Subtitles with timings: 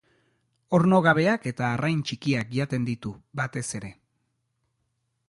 [0.77, 3.93] Ornogabeak eta arrain txikiak jaten ditu, batez ere.